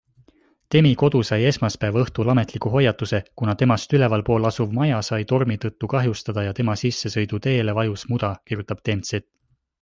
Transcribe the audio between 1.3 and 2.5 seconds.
esmaspäeva õhtul